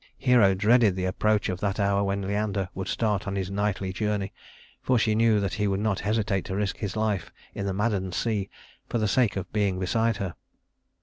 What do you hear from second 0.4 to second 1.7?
dreaded the approach of